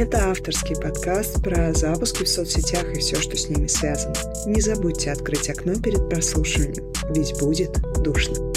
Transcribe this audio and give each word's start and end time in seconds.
Это 0.00 0.30
авторский 0.30 0.76
подкаст 0.76 1.42
про 1.42 1.74
запуски 1.74 2.24
в 2.24 2.28
соцсетях 2.28 2.90
и 2.94 3.00
все, 3.00 3.20
что 3.20 3.36
с 3.36 3.50
ними 3.50 3.66
связано. 3.66 4.14
Не 4.46 4.62
забудьте 4.62 5.12
открыть 5.12 5.50
окно 5.50 5.74
перед 5.74 6.08
прослушиванием, 6.08 6.90
ведь 7.10 7.38
будет 7.38 7.78
душно. 8.02 8.49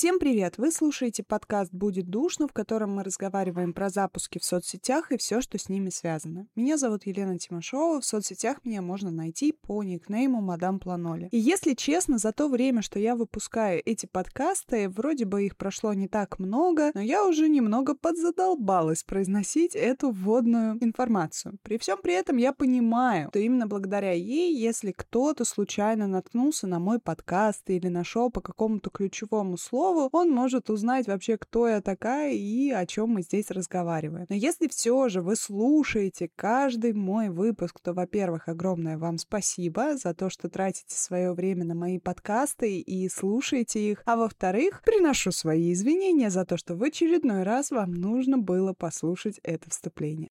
Всем 0.00 0.18
привет! 0.18 0.56
Вы 0.56 0.72
слушаете 0.72 1.22
подкаст 1.22 1.74
«Будет 1.74 2.08
душно», 2.08 2.48
в 2.48 2.54
котором 2.54 2.94
мы 2.94 3.04
разговариваем 3.04 3.74
про 3.74 3.90
запуски 3.90 4.38
в 4.38 4.44
соцсетях 4.46 5.12
и 5.12 5.18
все, 5.18 5.42
что 5.42 5.58
с 5.58 5.68
ними 5.68 5.90
связано. 5.90 6.46
Меня 6.56 6.78
зовут 6.78 7.04
Елена 7.04 7.38
Тимошова, 7.38 8.00
в 8.00 8.06
соцсетях 8.06 8.64
меня 8.64 8.80
можно 8.80 9.10
найти 9.10 9.52
по 9.52 9.82
никнейму 9.82 10.40
Мадам 10.40 10.78
Планоли. 10.78 11.28
И 11.32 11.38
если 11.38 11.74
честно, 11.74 12.16
за 12.16 12.32
то 12.32 12.48
время, 12.48 12.80
что 12.80 12.98
я 12.98 13.14
выпускаю 13.14 13.82
эти 13.84 14.06
подкасты, 14.06 14.88
вроде 14.88 15.26
бы 15.26 15.44
их 15.44 15.58
прошло 15.58 15.92
не 15.92 16.08
так 16.08 16.38
много, 16.38 16.92
но 16.94 17.02
я 17.02 17.26
уже 17.26 17.50
немного 17.50 17.94
подзадолбалась 17.94 19.02
произносить 19.02 19.76
эту 19.76 20.12
вводную 20.12 20.82
информацию. 20.82 21.58
При 21.62 21.76
всем 21.76 21.98
при 22.02 22.14
этом 22.14 22.38
я 22.38 22.54
понимаю, 22.54 23.28
что 23.28 23.38
именно 23.38 23.66
благодаря 23.66 24.12
ей, 24.12 24.56
если 24.56 24.92
кто-то 24.92 25.44
случайно 25.44 26.06
наткнулся 26.06 26.66
на 26.66 26.78
мой 26.78 27.00
подкаст 27.00 27.68
или 27.68 27.88
нашел 27.88 28.30
по 28.30 28.40
какому-то 28.40 28.88
ключевому 28.88 29.58
слову, 29.58 29.89
слову, 29.90 30.08
он 30.12 30.30
может 30.30 30.70
узнать 30.70 31.06
вообще, 31.06 31.36
кто 31.36 31.68
я 31.68 31.80
такая 31.80 32.32
и 32.32 32.70
о 32.70 32.86
чем 32.86 33.10
мы 33.10 33.22
здесь 33.22 33.50
разговариваем. 33.50 34.26
Но 34.28 34.34
если 34.34 34.68
все 34.68 35.08
же 35.08 35.22
вы 35.22 35.36
слушаете 35.36 36.30
каждый 36.36 36.92
мой 36.92 37.28
выпуск, 37.28 37.80
то, 37.82 37.92
во-первых, 37.92 38.48
огромное 38.48 38.98
вам 38.98 39.18
спасибо 39.18 39.96
за 39.96 40.14
то, 40.14 40.30
что 40.30 40.48
тратите 40.48 40.96
свое 40.96 41.32
время 41.32 41.64
на 41.64 41.74
мои 41.74 41.98
подкасты 41.98 42.78
и 42.78 43.08
слушаете 43.08 43.90
их. 43.90 44.02
А 44.06 44.16
во-вторых, 44.16 44.82
приношу 44.84 45.32
свои 45.32 45.72
извинения 45.72 46.30
за 46.30 46.44
то, 46.44 46.56
что 46.56 46.74
в 46.74 46.82
очередной 46.82 47.42
раз 47.42 47.70
вам 47.70 47.92
нужно 47.92 48.38
было 48.38 48.72
послушать 48.72 49.40
это 49.42 49.70
вступление. 49.70 50.28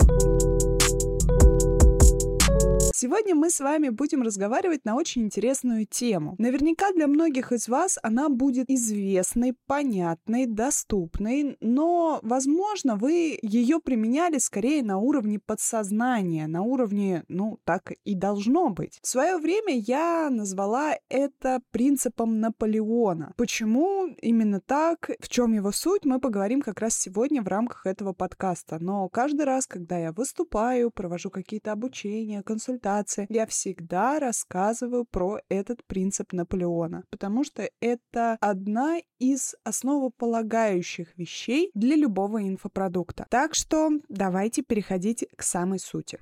Сегодня 3.02 3.33
мы 3.33 3.50
с 3.50 3.61
вами 3.61 3.88
будем 3.88 4.23
разговаривать 4.23 4.83
на 4.83 4.97
очень 4.97 5.22
интересную 5.22 5.86
тему. 5.86 6.36
Наверняка 6.38 6.92
для 6.92 7.08
многих 7.08 7.53
из 7.53 7.69
вас 7.69 7.97
она 8.03 8.28
будет 8.28 8.69
известной, 8.69 9.56
понятной, 9.67 10.47
доступной, 10.47 11.56
но, 11.61 12.19
возможно, 12.23 12.97
вы 12.97 13.39
ее 13.41 13.80
применяли 13.80 14.38
скорее 14.38 14.83
на 14.83 14.97
уровне 14.97 15.39
подсознания, 15.39 16.45
на 16.47 16.61
уровне, 16.61 17.23
ну, 17.30 17.58
так 17.64 17.94
и 18.03 18.16
должно 18.16 18.69
быть. 18.69 19.00
В 19.02 19.08
свое 19.08 19.38
время 19.38 19.78
я 19.78 20.30
назвала 20.30 20.95
это 21.08 21.61
принципом 21.72 22.41
Наполеона. 22.41 23.34
Почему 23.38 24.08
именно 24.22 24.59
так, 24.59 25.09
в 25.22 25.30
чем 25.30 25.53
его 25.53 25.72
суть, 25.72 26.03
мы 26.03 26.19
поговорим 26.19 26.61
как 26.61 26.81
раз 26.81 26.95
сегодня 26.95 27.41
в 27.41 27.47
рамках 27.47 27.86
этого 27.86 28.11
подкаста. 28.11 28.78
Но 28.81 29.08
каждый 29.08 29.45
раз, 29.45 29.67
когда 29.67 29.97
я 29.97 30.11
выступаю, 30.11 30.91
провожу 30.91 31.30
какие-то 31.30 31.72
обучения, 31.72 32.44
консультации, 32.44 32.89
презентации 32.90 33.28
я 33.30 33.45
всегда 33.45 34.20
рассказываю 34.20 35.06
про 35.06 35.40
этот 35.50 35.84
принцип 35.86 36.34
Наполеона, 36.34 37.04
потому 37.09 37.44
что 37.44 37.70
это 37.81 38.38
одна 38.42 38.98
из 39.20 39.56
основополагающих 39.64 41.18
вещей 41.18 41.72
для 41.73 41.96
любого 41.96 42.42
инфопродукта. 42.42 43.26
Так 43.30 43.54
что 43.54 43.90
давайте 44.09 44.64
переходить 44.64 45.26
к 45.36 45.44
самой 45.44 45.80
сути. 45.80 46.20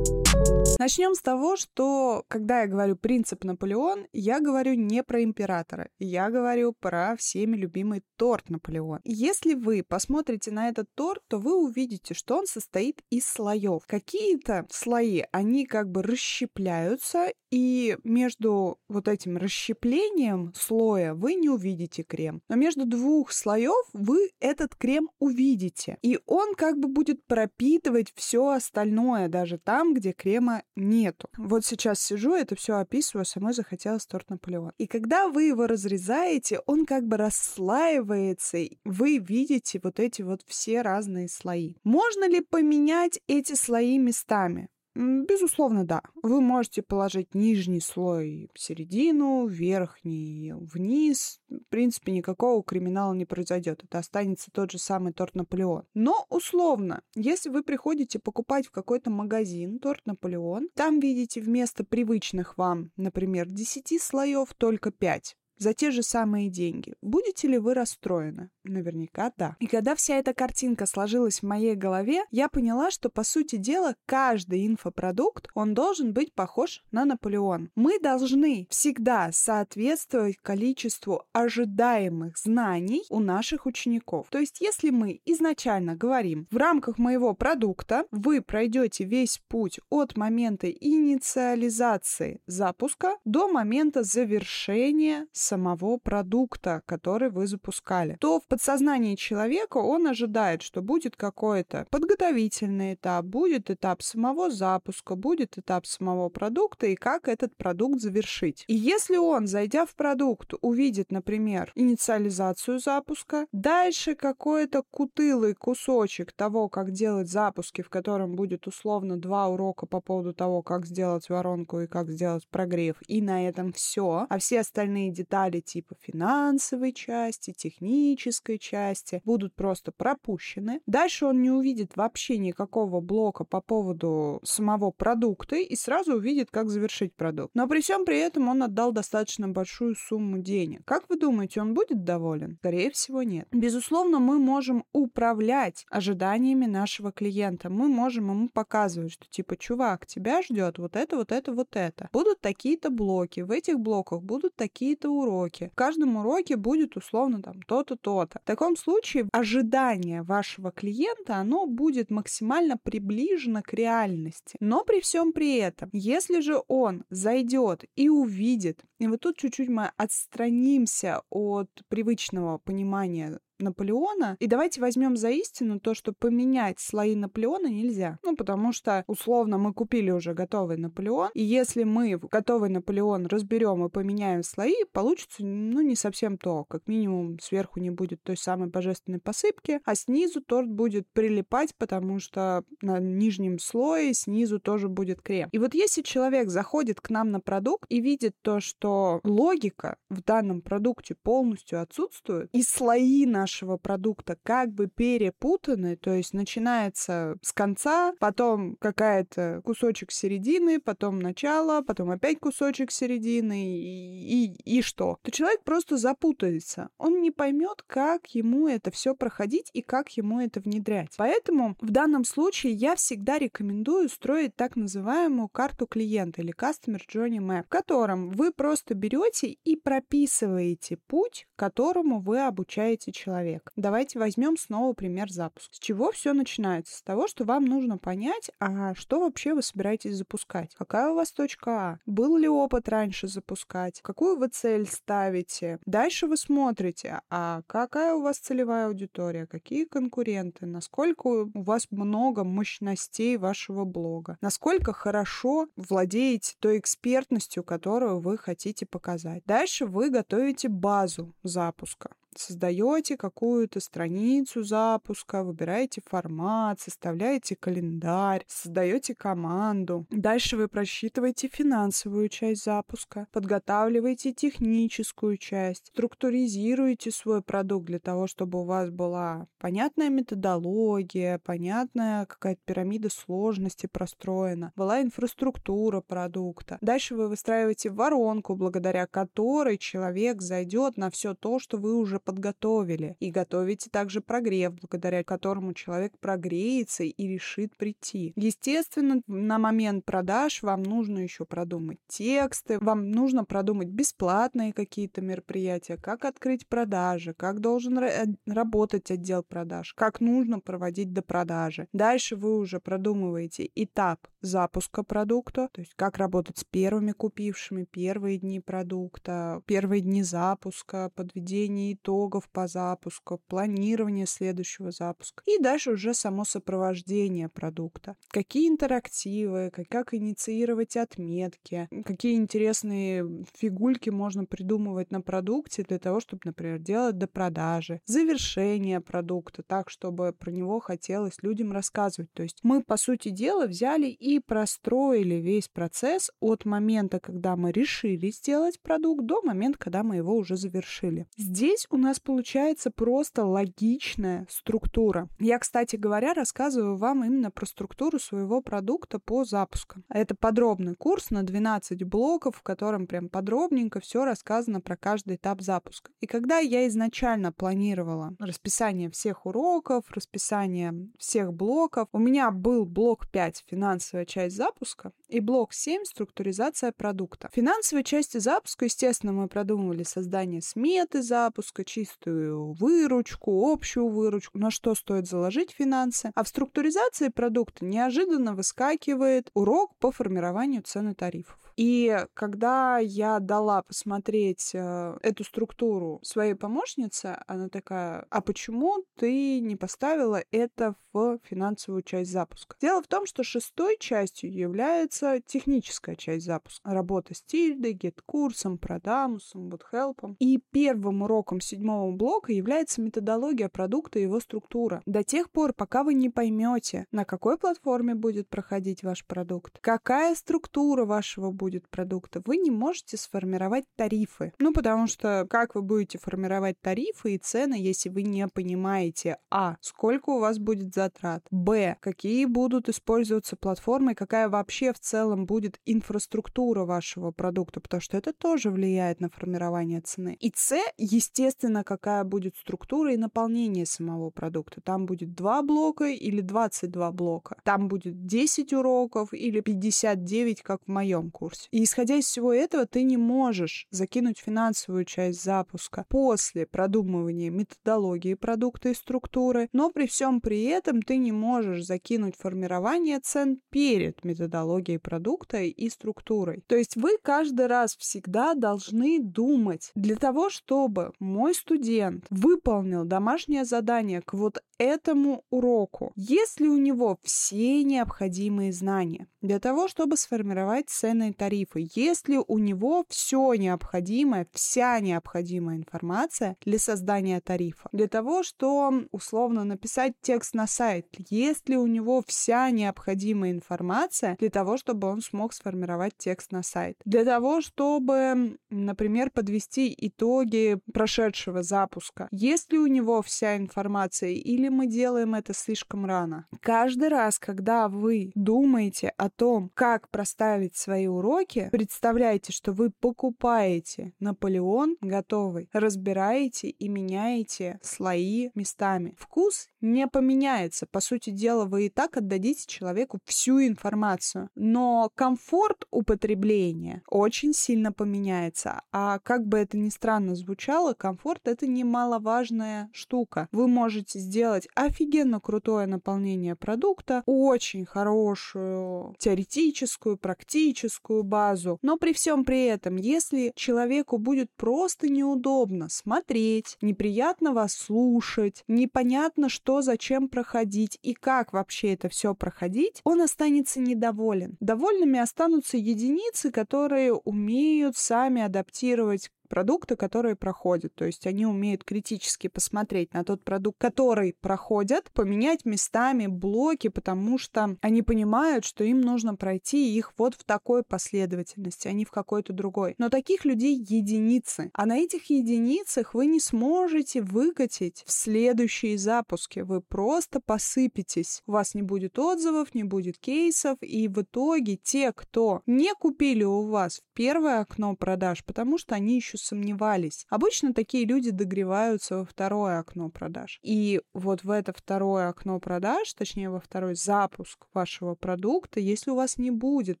Начнем 0.80 1.14
с 1.14 1.20
того, 1.20 1.56
что 1.56 2.24
когда 2.28 2.62
я 2.62 2.66
говорю 2.66 2.96
принцип 2.96 3.44
Наполеон, 3.44 4.06
я 4.14 4.40
говорю 4.40 4.72
не 4.72 5.02
про 5.02 5.22
императора, 5.22 5.90
я 5.98 6.30
говорю 6.30 6.72
про 6.72 7.16
всеми 7.18 7.54
любимый 7.54 8.02
торт 8.16 8.48
Наполеон. 8.48 9.00
Если 9.04 9.52
вы 9.52 9.84
посмотрите 9.86 10.50
на 10.50 10.70
этот 10.70 10.88
торт, 10.94 11.22
то 11.28 11.38
вы 11.38 11.54
увидите, 11.54 12.14
что 12.14 12.38
он 12.38 12.46
состоит 12.46 13.02
из 13.10 13.26
слоев. 13.26 13.82
Какие-то 13.86 14.64
слои, 14.70 15.24
они 15.32 15.66
как 15.66 15.90
бы 15.90 16.02
расщепляются, 16.02 17.30
и 17.50 17.98
между 18.04 18.78
вот 18.88 19.08
этим 19.08 19.36
расщеплением 19.36 20.54
слоя 20.56 21.14
вы 21.14 21.34
не 21.34 21.50
увидите 21.50 22.04
крем. 22.04 22.40
Но 22.48 22.54
между 22.56 22.86
двух 22.86 23.32
слоев 23.32 23.86
вы 23.92 24.30
этот 24.40 24.74
крем 24.76 25.10
увидите. 25.18 25.98
И 26.00 26.18
он 26.24 26.54
как 26.54 26.78
бы 26.78 26.88
будет 26.88 27.22
пропитывать 27.26 28.12
все 28.14 28.48
остальное, 28.50 29.28
даже 29.28 29.58
там, 29.58 29.92
где 29.92 30.12
крема 30.12 30.62
нету. 30.76 31.28
Вот 31.36 31.64
сейчас 31.64 32.00
сижу, 32.00 32.34
это 32.34 32.54
все 32.54 32.76
описываю, 32.76 33.24
самой 33.24 33.52
захотелось 33.52 34.06
торт 34.06 34.30
Наполеон. 34.30 34.72
И 34.78 34.86
когда 34.86 35.28
вы 35.28 35.44
его 35.44 35.66
разрезаете, 35.66 36.60
он 36.66 36.86
как 36.86 37.06
бы 37.06 37.16
расслаивается, 37.16 38.58
вы 38.84 39.18
видите 39.18 39.80
вот 39.82 40.00
эти 40.00 40.22
вот 40.22 40.42
все 40.46 40.82
разные 40.82 41.28
слои. 41.28 41.74
Можно 41.84 42.28
ли 42.28 42.40
поменять 42.40 43.20
эти 43.26 43.54
слои 43.54 43.98
местами? 43.98 44.68
Безусловно, 44.94 45.84
да. 45.84 46.02
Вы 46.22 46.40
можете 46.40 46.82
положить 46.82 47.34
нижний 47.34 47.80
слой 47.80 48.50
в 48.52 48.58
середину, 48.58 49.46
верхний 49.46 50.52
вниз. 50.52 51.40
В 51.48 51.64
принципе, 51.68 52.12
никакого 52.12 52.62
криминала 52.64 53.14
не 53.14 53.24
произойдет. 53.24 53.84
Это 53.84 53.98
останется 53.98 54.50
тот 54.50 54.72
же 54.72 54.78
самый 54.78 55.12
торт 55.12 55.34
Наполеон. 55.36 55.84
Но 55.94 56.26
условно, 56.28 57.02
если 57.14 57.50
вы 57.50 57.62
приходите 57.62 58.18
покупать 58.18 58.66
в 58.66 58.72
какой-то 58.72 59.10
магазин 59.10 59.78
торт 59.78 60.04
Наполеон, 60.06 60.68
там 60.74 60.98
видите 60.98 61.40
вместо 61.40 61.84
привычных 61.84 62.58
вам, 62.58 62.90
например, 62.96 63.48
10 63.48 64.02
слоев 64.02 64.52
только 64.54 64.90
5 64.90 65.36
за 65.60 65.74
те 65.74 65.90
же 65.90 66.02
самые 66.02 66.48
деньги. 66.48 66.94
Будете 67.02 67.46
ли 67.46 67.58
вы 67.58 67.74
расстроены? 67.74 68.50
Наверняка 68.64 69.30
да. 69.36 69.56
И 69.60 69.66
когда 69.66 69.94
вся 69.94 70.16
эта 70.16 70.34
картинка 70.34 70.86
сложилась 70.86 71.40
в 71.40 71.46
моей 71.46 71.74
голове, 71.74 72.24
я 72.30 72.48
поняла, 72.48 72.90
что, 72.90 73.10
по 73.10 73.22
сути 73.22 73.56
дела, 73.56 73.94
каждый 74.06 74.66
инфопродукт, 74.66 75.48
он 75.54 75.74
должен 75.74 76.12
быть 76.12 76.34
похож 76.34 76.82
на 76.90 77.04
Наполеон. 77.04 77.70
Мы 77.76 78.00
должны 78.00 78.66
всегда 78.70 79.30
соответствовать 79.32 80.38
количеству 80.38 81.24
ожидаемых 81.32 82.38
знаний 82.38 83.04
у 83.10 83.20
наших 83.20 83.66
учеников. 83.66 84.28
То 84.30 84.38
есть, 84.38 84.60
если 84.60 84.90
мы 84.90 85.20
изначально 85.26 85.94
говорим, 85.94 86.48
в 86.50 86.56
рамках 86.56 86.98
моего 86.98 87.34
продукта 87.34 88.06
вы 88.10 88.40
пройдете 88.40 89.04
весь 89.04 89.42
путь 89.48 89.78
от 89.90 90.16
момента 90.16 90.70
инициализации 90.70 92.40
запуска 92.46 93.18
до 93.26 93.48
момента 93.48 94.02
завершения 94.02 95.26
самого 95.50 95.98
продукта, 95.98 96.82
который 96.86 97.28
вы 97.30 97.46
запускали, 97.46 98.16
то 98.20 98.38
в 98.38 98.46
подсознании 98.46 99.16
человека 99.16 99.78
он 99.78 100.06
ожидает, 100.06 100.62
что 100.62 100.80
будет 100.80 101.16
какой-то 101.16 101.86
подготовительный 101.90 102.94
этап, 102.94 103.24
будет 103.24 103.68
этап 103.70 104.02
самого 104.02 104.50
запуска, 104.50 105.16
будет 105.16 105.58
этап 105.58 105.86
самого 105.86 106.28
продукта 106.28 106.86
и 106.86 106.94
как 106.94 107.26
этот 107.28 107.56
продукт 107.56 108.00
завершить. 108.00 108.64
И 108.68 108.74
если 108.74 109.16
он, 109.16 109.48
зайдя 109.48 109.86
в 109.86 109.94
продукт, 109.96 110.54
увидит, 110.60 111.10
например, 111.10 111.72
инициализацию 111.74 112.78
запуска, 112.78 113.46
дальше 113.52 114.14
какой-то 114.14 114.84
кутылый 114.90 115.54
кусочек 115.54 116.32
того, 116.32 116.68
как 116.68 116.92
делать 116.92 117.28
запуски, 117.28 117.82
в 117.82 117.88
котором 117.88 118.36
будет 118.36 118.68
условно 118.68 119.16
два 119.16 119.48
урока 119.48 119.86
по 119.86 120.00
поводу 120.00 120.32
того, 120.32 120.62
как 120.62 120.86
сделать 120.86 121.28
воронку 121.28 121.80
и 121.80 121.88
как 121.88 122.10
сделать 122.10 122.46
прогрев, 122.48 122.96
и 123.08 123.20
на 123.20 123.48
этом 123.48 123.72
все, 123.72 124.26
а 124.28 124.38
все 124.38 124.60
остальные 124.60 125.10
детали 125.10 125.39
типа 125.48 125.94
финансовой 126.00 126.92
части, 126.92 127.52
технической 127.56 128.58
части 128.58 129.22
будут 129.24 129.54
просто 129.54 129.92
пропущены. 129.92 130.80
Дальше 130.86 131.26
он 131.26 131.40
не 131.40 131.50
увидит 131.50 131.96
вообще 131.96 132.38
никакого 132.38 133.00
блока 133.00 133.44
по 133.44 133.60
поводу 133.60 134.40
самого 134.44 134.90
продукта 134.90 135.56
и 135.56 135.76
сразу 135.76 136.14
увидит, 136.14 136.50
как 136.50 136.68
завершить 136.68 137.14
продукт. 137.14 137.54
Но 137.54 137.68
при 137.68 137.80
всем 137.80 138.04
при 138.04 138.18
этом 138.18 138.48
он 138.48 138.62
отдал 138.62 138.92
достаточно 138.92 139.48
большую 139.48 139.94
сумму 139.94 140.38
денег. 140.38 140.82
Как 140.84 141.08
вы 141.08 141.16
думаете, 141.16 141.60
он 141.60 141.74
будет 141.74 142.04
доволен? 142.04 142.56
Скорее 142.58 142.90
всего, 142.90 143.22
нет. 143.22 143.46
Безусловно, 143.52 144.18
мы 144.18 144.38
можем 144.38 144.84
управлять 144.92 145.84
ожиданиями 145.90 146.66
нашего 146.66 147.12
клиента. 147.12 147.70
Мы 147.70 147.88
можем 147.88 148.30
ему 148.30 148.48
показывать, 148.48 149.12
что 149.12 149.26
типа, 149.28 149.56
чувак, 149.56 150.06
тебя 150.06 150.42
ждет 150.42 150.78
вот 150.78 150.96
это, 150.96 151.16
вот 151.16 151.32
это, 151.32 151.52
вот 151.52 151.76
это. 151.76 152.08
Будут 152.12 152.40
такие-то 152.40 152.90
блоки. 152.90 153.40
В 153.40 153.50
этих 153.50 153.78
блоках 153.78 154.22
будут 154.22 154.56
такие-то 154.56 155.10
уроки. 155.10 155.29
В 155.72 155.74
каждом 155.74 156.16
уроке 156.16 156.56
будет 156.56 156.96
условно 156.96 157.42
там 157.42 157.62
то-то, 157.62 157.96
то-то. 157.96 158.40
В 158.40 158.46
таком 158.46 158.76
случае 158.76 159.28
ожидание 159.32 160.22
вашего 160.22 160.70
клиента, 160.70 161.36
оно 161.36 161.66
будет 161.66 162.10
максимально 162.10 162.76
приближено 162.76 163.62
к 163.62 163.72
реальности. 163.72 164.56
Но 164.60 164.84
при 164.84 165.00
всем 165.00 165.32
при 165.32 165.56
этом, 165.56 165.90
если 165.92 166.40
же 166.40 166.60
он 166.68 167.04
зайдет 167.10 167.84
и 167.96 168.08
увидит, 168.08 168.82
и 168.98 169.06
вот 169.06 169.20
тут 169.20 169.36
чуть-чуть 169.36 169.68
мы 169.68 169.92
отстранимся 169.96 171.22
от 171.30 171.70
привычного 171.88 172.58
понимания 172.58 173.40
Наполеона. 173.60 174.36
И 174.40 174.46
давайте 174.46 174.80
возьмем 174.80 175.16
за 175.16 175.30
истину 175.30 175.80
то, 175.80 175.94
что 175.94 176.12
поменять 176.12 176.80
слои 176.80 177.14
Наполеона 177.14 177.66
нельзя. 177.66 178.18
Ну, 178.22 178.36
потому 178.36 178.72
что, 178.72 179.04
условно, 179.06 179.58
мы 179.58 179.72
купили 179.72 180.10
уже 180.10 180.34
готовый 180.34 180.76
Наполеон, 180.76 181.30
и 181.34 181.42
если 181.42 181.84
мы 181.84 182.18
готовый 182.18 182.70
Наполеон 182.70 183.26
разберем 183.26 183.84
и 183.84 183.90
поменяем 183.90 184.42
слои, 184.42 184.84
получится, 184.92 185.44
ну, 185.44 185.80
не 185.80 185.96
совсем 185.96 186.38
то. 186.38 186.64
Как 186.64 186.86
минимум, 186.86 187.38
сверху 187.40 187.80
не 187.80 187.90
будет 187.90 188.22
той 188.22 188.36
самой 188.36 188.68
божественной 188.68 189.20
посыпки, 189.20 189.80
а 189.84 189.94
снизу 189.94 190.40
торт 190.40 190.68
будет 190.68 191.06
прилипать, 191.12 191.74
потому 191.76 192.18
что 192.18 192.64
на 192.82 192.98
нижнем 192.98 193.58
слое 193.58 194.14
снизу 194.14 194.60
тоже 194.60 194.88
будет 194.88 195.20
крем. 195.22 195.48
И 195.52 195.58
вот 195.58 195.74
если 195.74 196.02
человек 196.02 196.48
заходит 196.48 197.00
к 197.00 197.10
нам 197.10 197.30
на 197.30 197.40
продукт 197.40 197.84
и 197.88 198.00
видит 198.00 198.34
то, 198.42 198.60
что 198.60 199.20
логика 199.24 199.96
в 200.08 200.22
данном 200.22 200.62
продукте 200.62 201.14
полностью 201.14 201.80
отсутствует, 201.80 202.48
и 202.52 202.62
слои 202.62 203.26
нашего 203.50 203.76
продукта 203.78 204.36
как 204.44 204.72
бы 204.72 204.86
перепутаны, 204.86 205.96
то 205.96 206.14
есть 206.14 206.34
начинается 206.34 207.36
с 207.42 207.52
конца, 207.52 208.12
потом 208.20 208.76
какая-то 208.76 209.60
кусочек 209.64 210.12
середины, 210.12 210.80
потом 210.80 211.18
начало, 211.18 211.82
потом 211.82 212.10
опять 212.10 212.38
кусочек 212.38 212.92
середины 212.92 213.76
и, 213.76 214.46
и, 214.46 214.78
и 214.78 214.82
что? 214.82 215.18
То 215.22 215.32
человек 215.32 215.64
просто 215.64 215.96
запутается. 215.96 216.90
Он 216.96 217.20
не 217.20 217.32
поймет, 217.32 217.82
как 217.86 218.28
ему 218.36 218.68
это 218.68 218.92
все 218.92 219.16
проходить 219.16 219.70
и 219.72 219.82
как 219.82 220.10
ему 220.10 220.40
это 220.40 220.60
внедрять. 220.60 221.14
Поэтому 221.16 221.76
в 221.80 221.90
данном 221.90 222.24
случае 222.24 222.74
я 222.74 222.94
всегда 222.94 223.38
рекомендую 223.38 224.08
строить 224.08 224.54
так 224.54 224.76
называемую 224.76 225.48
карту 225.48 225.86
клиента 225.86 226.40
или 226.40 226.54
Customer 226.54 227.00
Journey 227.12 227.38
Map, 227.38 227.64
в 227.64 227.68
котором 227.68 228.30
вы 228.30 228.52
просто 228.52 228.94
берете 228.94 229.56
и 229.64 229.74
прописываете 229.74 230.98
путь, 231.08 231.48
которому 231.56 232.20
вы 232.20 232.46
обучаете 232.46 233.10
человека. 233.10 233.39
Давайте 233.76 234.18
возьмем 234.18 234.56
снова 234.56 234.92
пример 234.92 235.30
запуска. 235.30 235.74
С 235.74 235.78
чего 235.78 236.12
все 236.12 236.32
начинается? 236.32 236.96
С 236.96 237.02
того, 237.02 237.28
что 237.28 237.44
вам 237.44 237.64
нужно 237.64 237.98
понять, 237.98 238.50
а 238.58 238.94
что 238.94 239.20
вообще 239.20 239.54
вы 239.54 239.62
собираетесь 239.62 240.16
запускать? 240.16 240.74
Какая 240.76 241.10
у 241.10 241.14
вас 241.14 241.32
точка 241.32 241.70
А? 241.70 241.98
Был 242.06 242.36
ли 242.36 242.48
опыт 242.48 242.88
раньше 242.88 243.28
запускать? 243.28 244.00
Какую 244.02 244.36
вы 244.36 244.48
цель 244.48 244.86
ставите? 244.86 245.78
Дальше 245.86 246.26
вы 246.26 246.36
смотрите, 246.36 247.20
а 247.30 247.62
какая 247.66 248.14
у 248.14 248.22
вас 248.22 248.38
целевая 248.38 248.86
аудитория? 248.86 249.46
Какие 249.46 249.84
конкуренты? 249.84 250.66
Насколько 250.66 251.26
у 251.26 251.62
вас 251.62 251.86
много 251.90 252.44
мощностей 252.44 253.36
вашего 253.36 253.84
блога? 253.84 254.38
Насколько 254.40 254.92
хорошо 254.92 255.68
владеете 255.76 256.54
той 256.60 256.78
экспертностью, 256.78 257.64
которую 257.64 258.20
вы 258.20 258.38
хотите 258.38 258.86
показать? 258.86 259.42
Дальше 259.46 259.86
вы 259.86 260.10
готовите 260.10 260.68
базу 260.68 261.34
запуска 261.42 262.10
создаете 262.40 263.16
какую-то 263.16 263.80
страницу 263.80 264.62
запуска, 264.62 265.44
выбираете 265.44 266.02
формат, 266.04 266.80
составляете 266.80 267.56
календарь, 267.56 268.44
создаете 268.48 269.14
команду. 269.14 270.06
Дальше 270.10 270.56
вы 270.56 270.68
просчитываете 270.68 271.48
финансовую 271.48 272.28
часть 272.28 272.64
запуска, 272.64 273.26
подготавливаете 273.32 274.32
техническую 274.32 275.36
часть, 275.36 275.88
структуризируете 275.88 277.10
свой 277.10 277.42
продукт 277.42 277.86
для 277.86 277.98
того, 277.98 278.26
чтобы 278.26 278.60
у 278.60 278.64
вас 278.64 278.90
была 278.90 279.46
понятная 279.58 280.08
методология, 280.08 281.38
понятная 281.38 282.26
какая-то 282.26 282.60
пирамида 282.64 283.10
сложности 283.10 283.86
простроена, 283.86 284.72
была 284.76 285.02
инфраструктура 285.02 286.00
продукта. 286.00 286.78
Дальше 286.80 287.14
вы 287.14 287.28
выстраиваете 287.28 287.90
воронку, 287.90 288.54
благодаря 288.54 289.06
которой 289.06 289.76
человек 289.76 290.40
зайдет 290.40 290.96
на 290.96 291.10
все 291.10 291.34
то, 291.34 291.58
что 291.58 291.76
вы 291.76 291.94
уже 291.96 292.18
подготовили. 292.30 293.16
И 293.18 293.32
готовите 293.32 293.90
также 293.90 294.20
прогрев, 294.20 294.74
благодаря 294.74 295.24
которому 295.24 295.74
человек 295.74 296.16
прогреется 296.20 297.02
и 297.02 297.26
решит 297.26 297.76
прийти. 297.76 298.32
Естественно, 298.36 299.20
на 299.26 299.58
момент 299.58 300.04
продаж 300.04 300.62
вам 300.62 300.84
нужно 300.84 301.18
еще 301.18 301.44
продумать 301.44 301.98
тексты, 302.06 302.78
вам 302.80 303.10
нужно 303.10 303.44
продумать 303.44 303.88
бесплатные 303.88 304.72
какие-то 304.72 305.20
мероприятия, 305.22 305.96
как 305.96 306.24
открыть 306.24 306.68
продажи, 306.68 307.34
как 307.34 307.58
должен 307.58 307.98
работать 308.46 309.10
отдел 309.10 309.42
продаж, 309.42 309.92
как 309.94 310.20
нужно 310.20 310.60
проводить 310.60 311.12
до 311.12 311.22
продажи. 311.22 311.88
Дальше 311.92 312.36
вы 312.36 312.56
уже 312.58 312.78
продумываете 312.78 313.68
этап 313.74 314.20
запуска 314.40 315.02
продукта, 315.02 315.68
то 315.72 315.80
есть 315.80 315.92
как 315.94 316.18
работать 316.18 316.58
с 316.58 316.64
первыми 316.64 317.12
купившими, 317.12 317.84
первые 317.84 318.38
дни 318.38 318.60
продукта, 318.60 319.62
первые 319.66 320.00
дни 320.00 320.22
запуска, 320.22 321.10
подведение 321.14 321.94
итогов, 321.94 322.48
по 322.50 322.66
запуску, 322.66 323.40
планирование 323.48 324.26
следующего 324.26 324.90
запуска 324.90 325.42
и 325.46 325.62
дальше 325.62 325.92
уже 325.92 326.14
само 326.14 326.44
сопровождение 326.44 327.48
продукта. 327.48 328.16
Какие 328.28 328.68
интерактивы, 328.68 329.70
как 329.88 330.14
инициировать 330.14 330.96
отметки, 330.96 331.88
какие 332.04 332.36
интересные 332.36 333.44
фигульки 333.54 334.10
можно 334.10 334.44
придумывать 334.44 335.10
на 335.10 335.20
продукте 335.20 335.82
для 335.82 335.98
того, 335.98 336.20
чтобы, 336.20 336.42
например, 336.44 336.78
делать 336.78 337.18
до 337.18 337.26
продажи, 337.26 338.00
завершение 338.06 339.00
продукта 339.00 339.62
так, 339.62 339.90
чтобы 339.90 340.32
про 340.32 340.50
него 340.50 340.80
хотелось 340.80 341.42
людям 341.42 341.72
рассказывать. 341.72 342.32
То 342.32 342.42
есть 342.42 342.60
мы, 342.62 342.82
по 342.82 342.96
сути 342.96 343.30
дела, 343.30 343.66
взяли 343.66 344.08
и 344.08 344.29
простроили 344.38 345.34
весь 345.34 345.68
процесс 345.68 346.30
от 346.40 346.64
момента, 346.64 347.18
когда 347.18 347.56
мы 347.56 347.72
решили 347.72 348.30
сделать 348.30 348.80
продукт, 348.80 349.24
до 349.24 349.42
момента, 349.42 349.78
когда 349.78 350.02
мы 350.02 350.16
его 350.16 350.36
уже 350.36 350.56
завершили. 350.56 351.26
Здесь 351.36 351.86
у 351.90 351.96
нас 351.96 352.20
получается 352.20 352.90
просто 352.90 353.44
логичная 353.44 354.46
структура. 354.48 355.28
Я, 355.38 355.58
кстати 355.58 355.96
говоря, 355.96 356.34
рассказываю 356.34 356.96
вам 356.96 357.24
именно 357.24 357.50
про 357.50 357.66
структуру 357.66 358.18
своего 358.18 358.60
продукта 358.60 359.18
по 359.18 359.44
запуску. 359.44 360.02
Это 360.08 360.34
подробный 360.34 360.94
курс 360.94 361.30
на 361.30 361.42
12 361.42 362.04
блоков, 362.04 362.56
в 362.56 362.62
котором 362.62 363.06
прям 363.06 363.28
подробненько 363.28 364.00
все 364.00 364.24
рассказано 364.24 364.80
про 364.80 364.96
каждый 364.96 365.36
этап 365.36 365.62
запуска. 365.62 366.10
И 366.20 366.26
когда 366.26 366.58
я 366.58 366.86
изначально 366.88 367.52
планировала 367.52 368.34
расписание 368.38 369.10
всех 369.10 369.46
уроков, 369.46 370.04
расписание 370.10 370.94
всех 371.18 371.52
блоков, 371.52 372.08
у 372.12 372.18
меня 372.18 372.50
был 372.50 372.84
блок 372.84 373.28
5 373.28 373.64
финансовая 373.66 374.19
часть 374.24 374.56
запуска 374.56 375.12
и 375.28 375.40
блок 375.40 375.72
7 375.72 376.04
структуризация 376.04 376.92
продукта. 376.92 377.50
Финансовой 377.52 378.04
части 378.04 378.38
запуска, 378.38 378.84
естественно, 378.86 379.32
мы 379.32 379.48
продумывали 379.48 380.02
создание 380.02 380.62
сметы 380.62 381.22
запуска, 381.22 381.84
чистую 381.84 382.72
выручку, 382.72 383.72
общую 383.72 384.08
выручку, 384.08 384.58
на 384.58 384.70
что 384.70 384.94
стоит 384.94 385.26
заложить 385.26 385.70
финансы. 385.72 386.32
А 386.34 386.44
в 386.44 386.48
структуризации 386.48 387.28
продукта 387.28 387.84
неожиданно 387.84 388.54
выскакивает 388.54 389.50
урок 389.54 389.94
по 389.98 390.12
формированию 390.12 390.82
цены 390.82 391.14
тарифов. 391.14 391.58
И 391.80 392.14
когда 392.34 392.98
я 392.98 393.38
дала 393.38 393.80
посмотреть 393.82 394.72
э, 394.74 395.16
эту 395.22 395.44
структуру 395.44 396.20
своей 396.22 396.52
помощнице, 396.52 397.42
она 397.46 397.70
такая, 397.70 398.26
а 398.28 398.42
почему 398.42 399.02
ты 399.16 399.60
не 399.60 399.76
поставила 399.76 400.42
это 400.50 400.94
в 401.14 401.38
финансовую 401.42 402.02
часть 402.02 402.32
запуска? 402.32 402.76
Дело 402.82 403.02
в 403.02 403.08
том, 403.08 403.24
что 403.24 403.42
шестой 403.44 403.96
частью 403.98 404.52
является 404.52 405.40
техническая 405.40 406.16
часть 406.16 406.44
запуска. 406.44 406.82
Работа 406.84 407.34
с 407.34 407.42
тильдой, 407.42 407.94
гет-курсом, 407.94 408.76
продамусом, 408.76 409.70
бутхелпом. 409.70 410.36
И 410.38 410.58
первым 410.72 411.22
уроком 411.22 411.62
седьмого 411.62 412.12
блока 412.14 412.52
является 412.52 413.00
методология 413.00 413.70
продукта 413.70 414.18
и 414.18 414.24
его 414.24 414.40
структура. 414.40 415.00
До 415.06 415.24
тех 415.24 415.50
пор, 415.50 415.72
пока 415.72 416.04
вы 416.04 416.12
не 416.12 416.28
поймете, 416.28 417.06
на 417.10 417.24
какой 417.24 417.56
платформе 417.56 418.14
будет 418.14 418.50
проходить 418.50 419.02
ваш 419.02 419.24
продукт, 419.24 419.78
какая 419.80 420.34
структура 420.34 421.06
вашего 421.06 421.50
будет 421.50 421.69
продукта, 421.78 422.42
вы 422.44 422.56
не 422.56 422.70
можете 422.70 423.16
сформировать 423.16 423.84
тарифы. 423.96 424.52
Ну, 424.58 424.72
потому 424.72 425.06
что 425.06 425.46
как 425.48 425.74
вы 425.74 425.82
будете 425.82 426.18
формировать 426.18 426.80
тарифы 426.80 427.34
и 427.34 427.38
цены, 427.38 427.74
если 427.74 428.08
вы 428.08 428.22
не 428.22 428.46
понимаете, 428.48 429.38
а, 429.50 429.76
сколько 429.80 430.30
у 430.30 430.40
вас 430.40 430.58
будет 430.58 430.94
затрат, 430.94 431.44
б, 431.50 431.96
какие 432.00 432.44
будут 432.46 432.88
использоваться 432.88 433.56
платформы, 433.56 434.14
какая 434.14 434.48
вообще 434.48 434.92
в 434.92 434.98
целом 434.98 435.46
будет 435.46 435.78
инфраструктура 435.84 436.84
вашего 436.84 437.30
продукта, 437.30 437.80
потому 437.80 438.00
что 438.00 438.16
это 438.16 438.32
тоже 438.32 438.70
влияет 438.70 439.20
на 439.20 439.28
формирование 439.28 440.00
цены. 440.00 440.36
И 440.40 440.52
с, 440.54 440.76
естественно, 440.98 441.84
какая 441.84 442.24
будет 442.24 442.56
структура 442.56 443.12
и 443.12 443.16
наполнение 443.16 443.86
самого 443.86 444.30
продукта. 444.30 444.80
Там 444.80 445.06
будет 445.06 445.34
два 445.34 445.62
блока 445.62 446.04
или 446.04 446.40
22 446.40 447.12
блока. 447.12 447.60
Там 447.64 447.88
будет 447.88 448.26
10 448.26 448.72
уроков 448.72 449.32
или 449.32 449.60
59, 449.60 450.62
как 450.62 450.80
в 450.84 450.88
моем 450.88 451.30
курсе 451.30 451.59
началось. 451.60 451.68
И 451.70 451.84
исходя 451.84 452.16
из 452.16 452.26
всего 452.26 452.52
этого, 452.52 452.86
ты 452.86 453.02
не 453.02 453.16
можешь 453.16 453.86
закинуть 453.90 454.38
финансовую 454.38 455.04
часть 455.04 455.42
запуска 455.42 456.04
после 456.08 456.66
продумывания 456.66 457.50
методологии 457.50 458.34
продукта 458.34 458.90
и 458.90 458.94
структуры, 458.94 459.68
но 459.72 459.90
при 459.90 460.06
всем 460.06 460.40
при 460.40 460.64
этом 460.64 461.02
ты 461.02 461.16
не 461.16 461.32
можешь 461.32 461.84
закинуть 461.84 462.36
формирование 462.36 463.20
цен 463.20 463.60
перед 463.70 464.24
методологией 464.24 464.98
продукта 464.98 465.58
и 465.58 465.90
структурой. 465.90 466.62
То 466.66 466.76
есть 466.76 466.96
вы 466.96 467.16
каждый 467.22 467.66
раз 467.66 467.96
всегда 467.96 468.54
должны 468.54 469.20
думать 469.20 469.90
для 469.94 470.16
того, 470.16 470.50
чтобы 470.50 471.12
мой 471.18 471.54
студент 471.54 472.24
выполнил 472.30 473.04
домашнее 473.04 473.64
задание 473.64 474.22
к 474.22 474.34
вот 474.34 474.62
этому 474.78 475.44
уроку, 475.50 476.12
если 476.16 476.66
у 476.66 476.78
него 476.78 477.18
все 477.22 477.84
необходимые 477.84 478.72
знания 478.72 479.28
для 479.42 479.60
того, 479.60 479.88
чтобы 479.88 480.16
сформировать 480.16 480.88
цены 480.88 481.34
тарифы, 481.40 481.88
если 481.94 482.36
у 482.36 482.58
него 482.58 483.06
все 483.08 483.54
необходимое, 483.54 484.46
вся 484.52 485.00
необходимая 485.00 485.78
информация 485.78 486.58
для 486.66 486.78
создания 486.78 487.40
тарифа, 487.40 487.88
для 487.92 488.08
того, 488.08 488.42
что 488.42 488.92
условно 489.10 489.64
написать 489.64 490.12
текст 490.20 490.52
на 490.52 490.66
сайт, 490.66 491.06
есть 491.30 491.66
ли 491.70 491.78
у 491.78 491.86
него 491.86 492.22
вся 492.26 492.70
необходимая 492.70 493.52
информация 493.52 494.36
для 494.38 494.50
того, 494.50 494.76
чтобы 494.76 495.08
он 495.08 495.22
смог 495.22 495.54
сформировать 495.54 496.12
текст 496.18 496.52
на 496.52 496.62
сайт, 496.62 496.98
для 497.06 497.24
того, 497.24 497.62
чтобы, 497.62 498.58
например, 498.68 499.30
подвести 499.30 499.94
итоги 499.96 500.78
прошедшего 500.92 501.62
запуска, 501.62 502.28
есть 502.30 502.70
ли 502.70 502.78
у 502.78 502.86
него 502.86 503.22
вся 503.22 503.56
информация 503.56 504.32
или 504.32 504.68
мы 504.68 504.86
делаем 504.86 505.34
это 505.34 505.54
слишком 505.54 506.04
рано. 506.04 506.44
Каждый 506.60 507.08
раз, 507.08 507.38
когда 507.38 507.88
вы 507.88 508.30
думаете 508.34 509.14
о 509.16 509.30
том, 509.30 509.70
как 509.72 510.10
проставить 510.10 510.76
свои 510.76 511.06
уроки, 511.06 511.29
представляйте, 511.70 512.52
что 512.52 512.72
вы 512.72 512.90
покупаете 512.90 514.12
Наполеон 514.18 514.96
готовый, 515.00 515.68
разбираете 515.72 516.70
и 516.70 516.88
меняете 516.88 517.78
слои 517.82 518.50
местами. 518.56 519.14
Вкус 519.16 519.68
не 519.80 520.08
поменяется. 520.08 520.86
По 520.86 521.00
сути 521.00 521.30
дела, 521.30 521.66
вы 521.66 521.86
и 521.86 521.88
так 521.88 522.16
отдадите 522.16 522.66
человеку 522.66 523.20
всю 523.24 523.60
информацию. 523.60 524.50
Но 524.56 525.10
комфорт 525.14 525.86
употребления 525.90 527.02
очень 527.08 527.52
сильно 527.54 527.92
поменяется. 527.92 528.82
А 528.90 529.20
как 529.20 529.46
бы 529.46 529.58
это 529.58 529.76
ни 529.78 529.88
странно 529.88 530.34
звучало, 530.34 530.94
комфорт— 530.94 531.42
это 531.44 531.66
немаловажная 531.66 532.90
штука. 532.92 533.48
Вы 533.52 533.68
можете 533.68 534.18
сделать 534.18 534.66
офигенно 534.74 535.38
крутое 535.38 535.86
наполнение 535.86 536.56
продукта, 536.56 537.22
очень 537.26 537.86
хорошую 537.86 539.14
теоретическую, 539.18 540.16
практическую 540.16 541.19
базу. 541.22 541.78
Но 541.82 541.96
при 541.96 542.12
всем 542.12 542.44
при 542.44 542.64
этом, 542.66 542.96
если 542.96 543.52
человеку 543.54 544.18
будет 544.18 544.50
просто 544.56 545.08
неудобно 545.08 545.88
смотреть, 545.88 546.76
неприятно 546.80 547.52
вас 547.52 547.72
слушать, 547.74 548.64
непонятно, 548.68 549.48
что 549.48 549.82
зачем 549.82 550.28
проходить 550.28 550.98
и 551.02 551.14
как 551.14 551.52
вообще 551.52 551.94
это 551.94 552.08
все 552.08 552.34
проходить, 552.34 553.00
он 553.04 553.20
останется 553.22 553.80
недоволен. 553.80 554.56
Довольными 554.60 555.18
останутся 555.18 555.76
единицы, 555.76 556.50
которые 556.50 557.12
умеют 557.14 557.96
сами 557.96 558.42
адаптировать 558.42 559.30
продукты, 559.50 559.96
которые 559.96 560.36
проходят. 560.36 560.94
То 560.94 561.04
есть 561.04 561.26
они 561.26 561.44
умеют 561.44 561.84
критически 561.84 562.46
посмотреть 562.46 563.12
на 563.12 563.24
тот 563.24 563.44
продукт, 563.44 563.78
который 563.78 564.34
проходят, 564.40 565.10
поменять 565.12 565.66
местами 565.66 566.28
блоки, 566.28 566.88
потому 566.88 567.36
что 567.36 567.76
они 567.82 568.02
понимают, 568.02 568.64
что 568.64 568.84
им 568.84 569.00
нужно 569.00 569.34
пройти 569.34 569.94
их 569.94 570.12
вот 570.16 570.34
в 570.34 570.44
такой 570.44 570.84
последовательности, 570.84 571.88
а 571.88 571.92
не 571.92 572.04
в 572.04 572.10
какой-то 572.10 572.52
другой. 572.52 572.94
Но 572.96 573.10
таких 573.10 573.44
людей 573.44 573.76
единицы. 573.76 574.70
А 574.72 574.86
на 574.86 574.98
этих 574.98 575.28
единицах 575.30 576.14
вы 576.14 576.26
не 576.26 576.40
сможете 576.40 577.20
выкатить 577.20 578.04
в 578.06 578.12
следующие 578.12 578.96
запуски. 578.96 579.60
Вы 579.60 579.80
просто 579.80 580.40
посыпетесь. 580.40 581.42
У 581.46 581.52
вас 581.52 581.74
не 581.74 581.82
будет 581.82 582.18
отзывов, 582.18 582.74
не 582.74 582.84
будет 582.84 583.18
кейсов, 583.18 583.78
и 583.80 584.06
в 584.06 584.22
итоге 584.22 584.76
те, 584.76 585.12
кто 585.12 585.62
не 585.66 585.92
купили 585.94 586.44
у 586.44 586.68
вас 586.68 587.00
в 587.00 587.14
первое 587.14 587.60
окно 587.60 587.96
продаж, 587.96 588.44
потому 588.44 588.78
что 588.78 588.94
они 588.94 589.16
еще 589.16 589.39
сомневались. 589.40 590.26
Обычно 590.28 590.74
такие 590.74 591.04
люди 591.04 591.30
догреваются 591.30 592.18
во 592.18 592.24
второе 592.24 592.78
окно 592.78 593.08
продаж. 593.08 593.58
И 593.62 594.00
вот 594.14 594.44
в 594.44 594.50
это 594.50 594.72
второе 594.72 595.28
окно 595.28 595.58
продаж, 595.60 596.12
точнее 596.14 596.50
во 596.50 596.60
второй 596.60 596.94
запуск 596.94 597.66
вашего 597.74 598.14
продукта, 598.14 598.80
если 598.80 599.10
у 599.10 599.16
вас 599.16 599.38
не 599.38 599.50
будет 599.50 600.00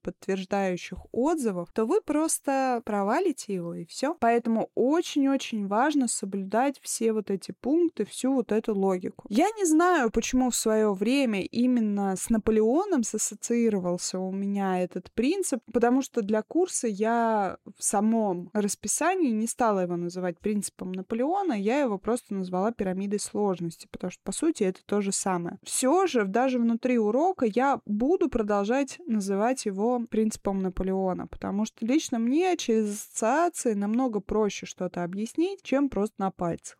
подтверждающих 0.00 0.98
отзывов, 1.12 1.72
то 1.72 1.86
вы 1.86 2.00
просто 2.00 2.82
провалите 2.84 3.54
его 3.54 3.74
и 3.74 3.84
все. 3.84 4.16
Поэтому 4.20 4.70
очень-очень 4.74 5.66
важно 5.66 6.08
соблюдать 6.08 6.78
все 6.80 7.12
вот 7.12 7.30
эти 7.30 7.52
пункты, 7.52 8.04
всю 8.04 8.34
вот 8.34 8.52
эту 8.52 8.74
логику. 8.74 9.26
Я 9.28 9.48
не 9.56 9.64
знаю, 9.64 10.10
почему 10.10 10.50
в 10.50 10.56
свое 10.56 10.92
время 10.92 11.42
именно 11.42 12.14
с 12.16 12.30
Наполеоном 12.30 13.02
сассоциировался 13.02 14.18
у 14.18 14.32
меня 14.32 14.82
этот 14.82 15.10
принцип, 15.12 15.60
потому 15.72 16.02
что 16.02 16.22
для 16.22 16.42
курса 16.42 16.86
я 16.86 17.56
в 17.78 17.82
самом 17.82 18.50
расписании 18.52 19.29
не 19.32 19.46
стала 19.46 19.80
его 19.80 19.96
называть 19.96 20.38
принципом 20.38 20.92
Наполеона, 20.92 21.52
я 21.54 21.80
его 21.80 21.98
просто 21.98 22.34
назвала 22.34 22.72
пирамидой 22.72 23.20
сложности, 23.20 23.88
потому 23.90 24.10
что, 24.10 24.20
по 24.24 24.32
сути, 24.32 24.64
это 24.64 24.80
то 24.84 25.00
же 25.00 25.12
самое. 25.12 25.58
Все 25.62 26.06
же, 26.06 26.24
даже 26.24 26.58
внутри 26.58 26.98
урока 26.98 27.46
я 27.46 27.80
буду 27.86 28.28
продолжать 28.28 28.98
называть 29.06 29.66
его 29.66 30.00
принципом 30.08 30.60
Наполеона, 30.60 31.26
потому 31.26 31.64
что 31.64 31.84
лично 31.84 32.18
мне 32.18 32.56
через 32.56 32.90
ассоциации 32.90 33.74
намного 33.74 34.20
проще 34.20 34.66
что-то 34.66 35.04
объяснить, 35.04 35.62
чем 35.62 35.88
просто 35.88 36.14
на 36.18 36.30
пальцах. 36.30 36.76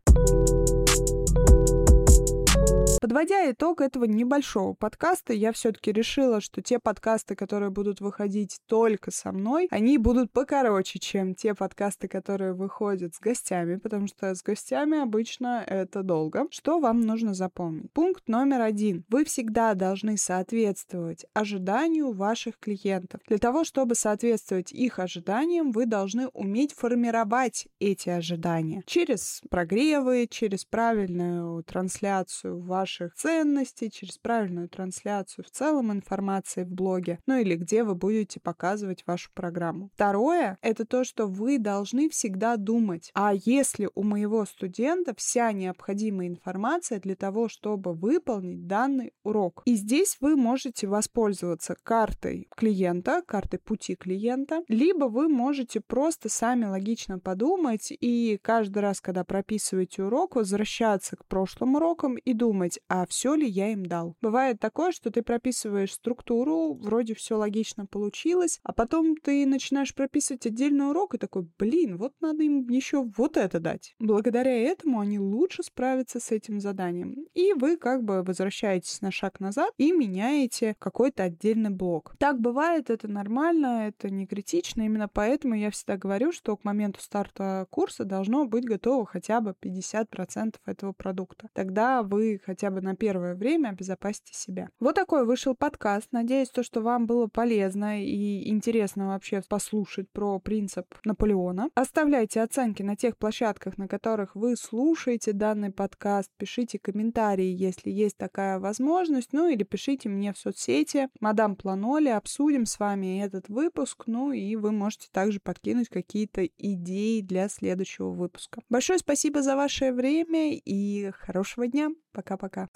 Подводя 3.01 3.49
итог 3.49 3.81
этого 3.81 4.05
небольшого 4.05 4.75
подкаста, 4.75 5.33
я 5.33 5.51
все-таки 5.53 5.91
решила, 5.91 6.39
что 6.39 6.61
те 6.61 6.77
подкасты, 6.77 7.35
которые 7.35 7.71
будут 7.71 7.99
выходить 7.99 8.59
только 8.67 9.09
со 9.09 9.31
мной, 9.31 9.67
они 9.71 9.97
будут 9.97 10.31
покороче, 10.31 10.99
чем 10.99 11.33
те 11.33 11.55
подкасты, 11.55 12.07
которые 12.07 12.53
выходят 12.53 13.15
с 13.15 13.19
гостями, 13.19 13.77
потому 13.77 14.05
что 14.05 14.35
с 14.35 14.43
гостями 14.43 14.99
обычно 14.99 15.63
это 15.65 16.03
долго. 16.03 16.45
Что 16.51 16.79
вам 16.79 17.01
нужно 17.01 17.33
запомнить? 17.33 17.91
Пункт 17.91 18.27
номер 18.27 18.61
один. 18.61 19.03
Вы 19.09 19.25
всегда 19.25 19.73
должны 19.73 20.15
соответствовать 20.15 21.25
ожиданию 21.33 22.11
ваших 22.11 22.59
клиентов. 22.59 23.21
Для 23.27 23.39
того, 23.39 23.63
чтобы 23.63 23.95
соответствовать 23.95 24.71
их 24.71 24.99
ожиданиям, 24.99 25.71
вы 25.71 25.87
должны 25.87 26.27
уметь 26.27 26.75
формировать 26.75 27.67
эти 27.79 28.09
ожидания 28.09 28.83
через 28.85 29.41
прогревы, 29.49 30.27
через 30.29 30.65
правильную 30.65 31.63
трансляцию 31.63 32.61
ваших 32.61 32.90
ваших 32.91 33.13
ценностей, 33.15 33.89
через 33.89 34.17
правильную 34.17 34.67
трансляцию 34.69 35.45
в 35.45 35.51
целом 35.51 35.91
информации 35.91 36.63
в 36.63 36.71
блоге, 36.71 37.19
ну 37.25 37.37
или 37.37 37.55
где 37.55 37.83
вы 37.83 37.95
будете 37.95 38.39
показывать 38.39 39.03
вашу 39.05 39.31
программу. 39.33 39.89
Второе— 39.93 40.57
это 40.61 40.85
то, 40.85 41.03
что 41.03 41.27
вы 41.27 41.57
должны 41.57 42.09
всегда 42.09 42.57
думать, 42.57 43.11
а 43.13 43.33
если 43.33 43.89
у 43.95 44.03
моего 44.03 44.45
студента 44.45 45.13
вся 45.15 45.51
необходимая 45.51 46.27
информация 46.27 46.99
для 46.99 47.15
того, 47.15 47.47
чтобы 47.47 47.93
выполнить 47.93 48.67
данный 48.67 49.13
урок. 49.23 49.61
И 49.65 49.75
здесь 49.75 50.17
вы 50.19 50.35
можете 50.35 50.87
воспользоваться 50.87 51.75
картой 51.83 52.47
клиента, 52.55 53.21
картой 53.25 53.59
пути 53.59 53.95
клиента, 53.95 54.63
либо 54.67 55.05
вы 55.05 55.29
можете 55.29 55.79
просто 55.79 56.29
сами 56.29 56.65
логично 56.65 57.19
подумать 57.19 57.91
и 57.91 58.39
каждый 58.41 58.79
раз, 58.79 58.99
когда 58.99 59.23
прописываете 59.23 60.03
урок, 60.03 60.35
возвращаться 60.35 61.15
к 61.15 61.25
прошлым 61.25 61.75
урокам 61.75 62.15
и 62.15 62.33
думать, 62.33 62.79
а 62.87 63.05
все 63.05 63.35
ли 63.35 63.47
я 63.47 63.71
им 63.71 63.85
дал. 63.85 64.15
Бывает 64.21 64.59
такое, 64.59 64.91
что 64.91 65.11
ты 65.11 65.21
прописываешь 65.21 65.93
структуру, 65.93 66.73
вроде 66.73 67.15
все 67.15 67.35
логично 67.35 67.85
получилось, 67.85 68.59
а 68.63 68.73
потом 68.73 69.15
ты 69.15 69.45
начинаешь 69.45 69.93
прописывать 69.93 70.45
отдельный 70.45 70.89
урок 70.89 71.15
и 71.15 71.17
такой, 71.17 71.47
блин, 71.57 71.97
вот 71.97 72.13
надо 72.19 72.43
им 72.43 72.67
еще 72.69 73.03
вот 73.17 73.37
это 73.37 73.59
дать. 73.59 73.95
Благодаря 73.99 74.51
этому 74.51 74.99
они 74.99 75.19
лучше 75.19 75.63
справятся 75.63 76.19
с 76.19 76.31
этим 76.31 76.59
заданием. 76.59 77.15
И 77.33 77.53
вы 77.53 77.77
как 77.77 78.03
бы 78.03 78.23
возвращаетесь 78.23 79.01
на 79.01 79.11
шаг 79.11 79.39
назад 79.39 79.73
и 79.77 79.91
меняете 79.91 80.75
какой-то 80.79 81.23
отдельный 81.23 81.69
блок. 81.69 82.15
Так 82.19 82.39
бывает, 82.39 82.89
это 82.89 83.07
нормально, 83.07 83.87
это 83.87 84.09
не 84.09 84.25
критично. 84.25 84.81
Именно 84.81 85.07
поэтому 85.07 85.55
я 85.55 85.71
всегда 85.71 85.97
говорю, 85.97 86.31
что 86.31 86.57
к 86.57 86.63
моменту 86.63 87.01
старта 87.01 87.67
курса 87.69 88.05
должно 88.05 88.45
быть 88.45 88.65
готово 88.65 89.05
хотя 89.05 89.41
бы 89.41 89.55
50% 89.61 90.55
этого 90.65 90.93
продукта. 90.93 91.49
Тогда 91.53 92.03
вы 92.03 92.41
хотя 92.43 92.70
бы 92.71 92.81
на 92.81 92.95
первое 92.95 93.35
время 93.35 93.69
обезопасьте 93.69 94.33
себя. 94.33 94.69
Вот 94.79 94.95
такой 94.95 95.25
вышел 95.25 95.55
подкаст. 95.55 96.07
Надеюсь, 96.11 96.49
то, 96.49 96.63
что 96.63 96.81
вам 96.81 97.05
было 97.05 97.27
полезно 97.27 98.03
и 98.03 98.49
интересно 98.49 99.07
вообще 99.09 99.41
послушать 99.47 100.09
про 100.11 100.39
принцип 100.39 100.85
Наполеона. 101.05 101.69
Оставляйте 101.75 102.41
оценки 102.41 102.83
на 102.83 102.95
тех 102.95 103.17
площадках, 103.17 103.77
на 103.77 103.87
которых 103.87 104.35
вы 104.35 104.55
слушаете 104.55 105.33
данный 105.33 105.71
подкаст. 105.71 106.29
Пишите 106.37 106.79
комментарии, 106.79 107.45
если 107.45 107.89
есть 107.89 108.17
такая 108.17 108.59
возможность. 108.59 109.33
Ну 109.33 109.47
или 109.49 109.63
пишите 109.63 110.09
мне 110.09 110.33
в 110.33 110.37
соцсети. 110.37 111.09
Мадам 111.19 111.55
Планоли, 111.55 112.09
обсудим 112.09 112.65
с 112.65 112.79
вами 112.79 113.23
этот 113.23 113.49
выпуск. 113.49 114.03
Ну 114.07 114.31
и 114.31 114.55
вы 114.55 114.71
можете 114.71 115.07
также 115.11 115.39
подкинуть 115.39 115.89
какие-то 115.89 116.45
идеи 116.45 117.21
для 117.21 117.49
следующего 117.49 118.09
выпуска. 118.09 118.61
Большое 118.69 118.99
спасибо 118.99 119.41
за 119.41 119.55
ваше 119.55 119.91
время 119.91 120.55
и 120.55 121.11
хорошего 121.11 121.67
дня. 121.67 121.91
Пока-пока. 122.13 122.67